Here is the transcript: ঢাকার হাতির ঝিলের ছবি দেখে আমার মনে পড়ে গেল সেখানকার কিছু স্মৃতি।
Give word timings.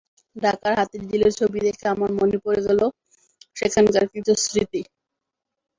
ঢাকার 0.35 0.73
হাতির 0.79 1.01
ঝিলের 1.09 1.33
ছবি 1.39 1.59
দেখে 1.65 1.85
আমার 1.87 2.11
মনে 2.19 2.37
পড়ে 2.43 2.61
গেল 2.67 2.81
সেখানকার 3.57 4.05
কিছু 4.13 4.31
স্মৃতি। 4.43 4.81